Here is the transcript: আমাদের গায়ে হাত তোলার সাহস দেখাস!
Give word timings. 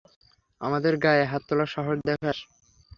আমাদের 0.61 0.93
গায়ে 0.97 1.25
হাত 1.31 1.41
তোলার 1.47 1.69
সাহস 1.75 1.97
দেখাস! 2.09 2.37